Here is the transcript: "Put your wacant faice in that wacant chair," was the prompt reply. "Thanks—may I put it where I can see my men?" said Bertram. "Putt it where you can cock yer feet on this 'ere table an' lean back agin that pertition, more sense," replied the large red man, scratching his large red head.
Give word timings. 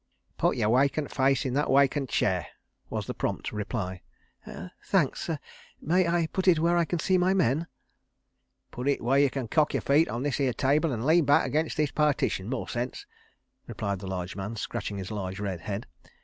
"Put 0.35 0.57
your 0.57 0.69
wacant 0.69 1.11
faice 1.11 1.45
in 1.45 1.53
that 1.53 1.69
wacant 1.69 2.09
chair," 2.09 2.47
was 2.89 3.05
the 3.05 3.13
prompt 3.13 3.51
reply. 3.51 4.01
"Thanks—may 4.83 6.07
I 6.07 6.25
put 6.33 6.47
it 6.47 6.57
where 6.57 6.75
I 6.75 6.85
can 6.85 6.97
see 6.97 7.19
my 7.19 7.35
men?" 7.35 7.59
said 7.59 7.67
Bertram. 7.67 8.71
"Putt 8.83 8.87
it 8.87 9.03
where 9.03 9.19
you 9.19 9.29
can 9.29 9.47
cock 9.47 9.75
yer 9.75 9.79
feet 9.81 10.09
on 10.09 10.23
this 10.23 10.39
'ere 10.39 10.53
table 10.53 10.91
an' 10.91 11.05
lean 11.05 11.25
back 11.25 11.45
agin 11.45 11.67
that 11.75 11.93
pertition, 11.93 12.49
more 12.49 12.67
sense," 12.67 13.05
replied 13.67 13.99
the 13.99 14.07
large 14.07 14.35
red 14.35 14.41
man, 14.41 14.55
scratching 14.55 14.97
his 14.97 15.11
large 15.11 15.39
red 15.39 15.59
head. 15.61 15.85